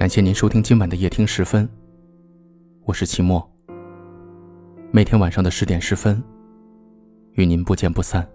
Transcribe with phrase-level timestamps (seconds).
[0.00, 1.68] 感谢您收听今晚的夜听十分，
[2.86, 3.46] 我是齐墨。
[4.90, 6.24] 每天晚上的十点十分，
[7.32, 8.26] 与您不见不散。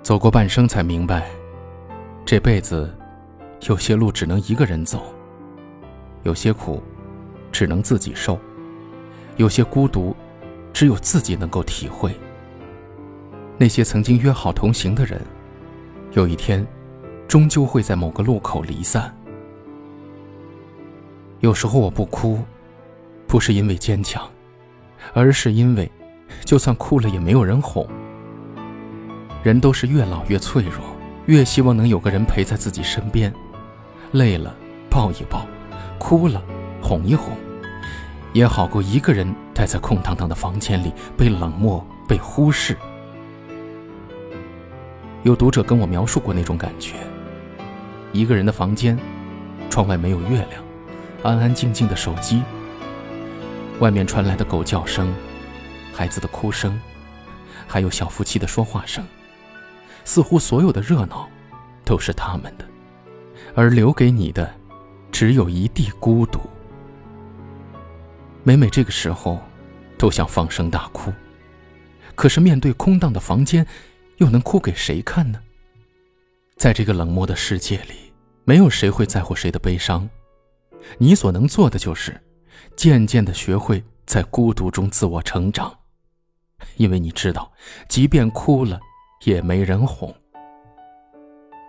[0.00, 1.28] 走过半生，才明白，
[2.24, 2.96] 这辈子
[3.62, 5.12] 有些路只能一个人走，
[6.22, 6.80] 有些苦
[7.50, 8.38] 只能自己受，
[9.36, 10.14] 有些孤独
[10.72, 12.14] 只有自己能够体会。
[13.58, 15.20] 那些曾经约好同行的人，
[16.12, 16.66] 有一天
[17.26, 19.14] 终究会在某个路口离散。
[21.40, 22.40] 有时候我不哭，
[23.26, 24.28] 不是因为坚强，
[25.12, 25.90] 而是因为，
[26.44, 27.86] 就算哭了也没有人哄。
[29.42, 30.80] 人都是越老越脆弱，
[31.26, 33.32] 越希望能有个人陪在自己身边，
[34.12, 34.54] 累了
[34.90, 35.46] 抱一抱，
[35.98, 36.42] 哭了
[36.82, 37.32] 哄一哄，
[38.36, 42.76] 也好过一个人待在空荡荡的房间里被冷漠、被忽视。
[45.22, 46.96] 有读者跟我描述过那种感觉：
[48.12, 48.98] 一个人的房间，
[49.70, 50.62] 窗外没有月亮，
[51.22, 52.42] 安安静静的手机，
[53.80, 55.10] 外面传来的狗叫声、
[55.94, 56.78] 孩子的哭声，
[57.66, 59.02] 还有小夫妻的说话声。
[60.04, 61.26] 似乎所有的热闹，
[61.86, 62.66] 都是他们的，
[63.54, 64.54] 而留给你的，
[65.10, 66.38] 只有一地孤独。
[68.46, 69.40] 每每这个时候，
[69.98, 71.12] 都想放声大哭，
[72.14, 73.66] 可是面对空荡的房间，
[74.18, 75.42] 又能哭给谁看呢？
[76.56, 78.12] 在这个冷漠的世界里，
[78.44, 80.08] 没有谁会在乎谁的悲伤。
[80.96, 82.22] 你所能做的就是，
[82.76, 85.76] 渐渐的学会在孤独中自我成长，
[86.76, 87.52] 因为你知道，
[87.88, 88.78] 即便哭了。
[89.24, 90.14] 也没人哄。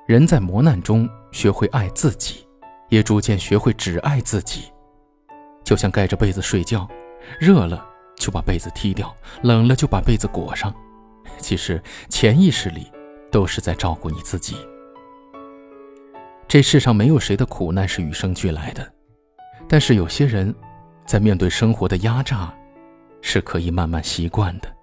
[0.05, 2.45] 人在磨难中学会爱自己，
[2.89, 4.69] 也逐渐学会只爱自己。
[5.67, 6.87] 就像盖着被子睡觉，
[7.41, 10.73] 热了就把被子踢掉，冷了就把被子裹上。
[11.39, 12.89] 其实潜意识里
[13.29, 14.55] 都是在照顾你自己。
[16.47, 18.93] 这世上没有谁的苦难是与生俱来的，
[19.67, 20.55] 但是有些人，
[21.05, 22.49] 在面对生活的压榨，
[23.21, 24.73] 是可以慢慢习惯的。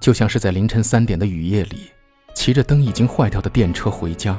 [0.00, 1.90] 就像是在凌晨三点的雨夜里，
[2.34, 4.34] 骑着灯已经坏掉的电车回家；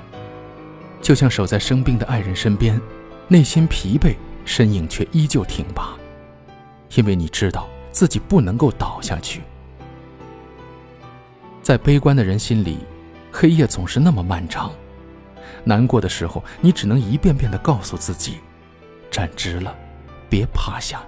[1.03, 2.82] 就像守在生病的爱人身边，
[3.28, 4.16] 内心疲惫，
[4.46, 5.96] 身影却依旧挺拔，
[6.96, 9.42] 因为你知道自己不能够倒下去。
[11.62, 12.80] 在悲观的人心里，
[13.32, 14.72] 黑夜总是那么漫长，
[15.64, 18.38] 难过的时候，你只能一遍遍地告诉自己：
[19.12, 19.76] 站直了，
[20.30, 21.02] 别趴下。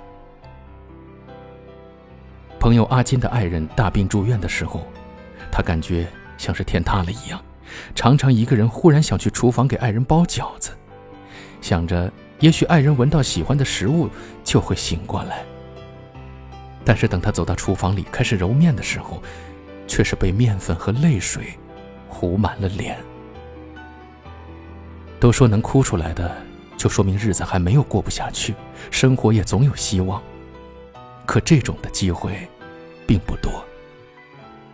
[2.59, 4.85] 朋友阿金的爱人大病住院的时候，
[5.51, 7.43] 他感觉像是天塌了一样，
[7.95, 10.69] 常常一个人忽然想去厨房给爱人包饺子，
[11.59, 14.09] 想着也许爱人闻到喜欢的食物
[14.43, 15.45] 就会醒过来。
[16.83, 19.21] 但是等他走到厨房里开始揉面的时候，
[19.87, 21.53] 却是被面粉和泪水
[22.09, 22.97] 糊满了脸。
[25.19, 26.35] 都说能哭出来的，
[26.75, 28.55] 就说明日子还没有过不下去，
[28.89, 30.21] 生活也总有希望。
[31.27, 32.35] 可这种的机会，
[33.05, 33.63] 并不多。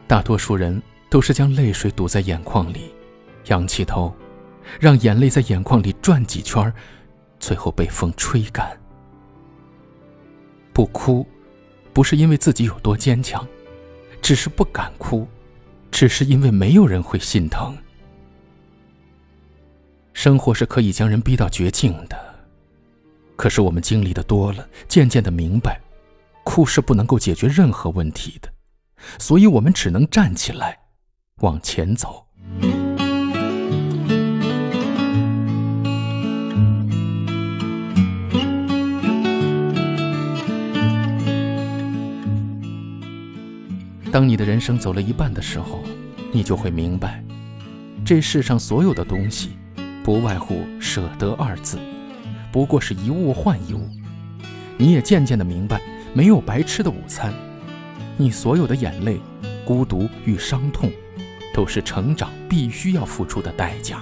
[0.08, 2.94] 大多数人都是将泪水堵在眼眶里，
[3.48, 4.16] 仰起头，
[4.80, 6.74] 让眼泪在眼眶里转几圈，
[7.40, 8.78] 最后被风吹干。
[10.74, 11.26] 不哭，
[11.94, 13.48] 不是因为自己有多坚强，
[14.22, 15.28] 只是不敢哭，
[15.92, 17.76] 只是因为没有人会心疼。
[20.14, 22.18] 生活是可以将人逼到绝境的，
[23.36, 25.80] 可是我们经历的多了，渐渐的明白。
[26.44, 28.50] 哭是不能够解决任何问题的，
[29.20, 30.80] 所以我们只能站起来，
[31.42, 32.26] 往前走。
[44.18, 45.84] 当你的人生走了一半的时候，
[46.32, 47.24] 你就会明白，
[48.04, 49.52] 这世上所有的东西，
[50.04, 51.78] 不外乎舍得二字，
[52.52, 53.88] 不过是一物换一物。
[54.76, 55.80] 你也渐渐的明白。
[56.16, 57.32] 没有白吃的午餐，
[58.18, 59.20] 你所有的眼泪、
[59.64, 60.92] 孤独与伤痛，
[61.54, 64.02] 都是成长必须要付出的代价。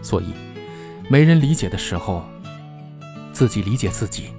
[0.00, 0.32] 所以，
[1.10, 2.24] 没人理解的时候，
[3.30, 4.32] 自己理解自己；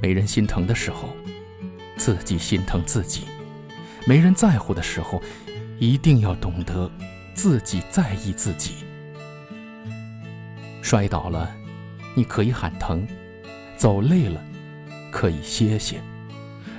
[0.00, 1.08] 没人心疼的时候，
[1.98, 3.24] 自己心疼自己；
[4.06, 5.20] 没人在乎的时候，
[5.78, 6.90] 一定要懂得
[7.34, 8.76] 自己在意自己。
[10.80, 11.54] 摔倒了，
[12.14, 13.06] 你可以喊疼；
[13.76, 14.42] 走累了。
[15.10, 16.02] 可以歇歇，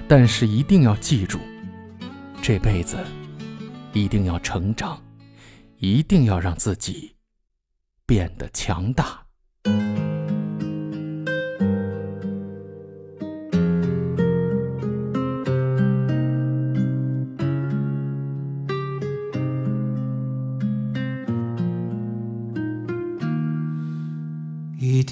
[0.07, 1.39] 但是一定要记住，
[2.44, 2.98] 这辈子
[3.92, 5.01] 一定要成长，
[5.77, 7.15] 一定要让自己
[8.06, 9.29] 变得强大。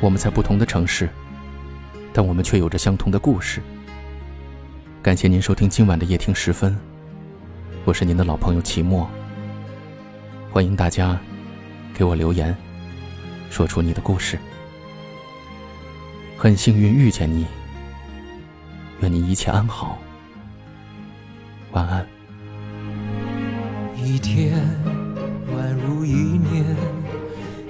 [0.00, 1.08] 我们在不同的城市，
[2.12, 3.62] 但我们却有着相同的故事。
[5.02, 6.76] 感谢您收听今晚的夜听时分，
[7.84, 9.08] 我是您的老朋友齐墨。
[10.50, 11.18] 欢迎大家
[11.94, 12.54] 给我留言，
[13.50, 14.38] 说出你的故事。
[16.36, 17.46] 很幸运遇见你，
[19.00, 19.98] 愿你一切安好，
[21.72, 22.06] 晚安。
[23.96, 24.58] 一天
[25.54, 26.76] 宛如一年，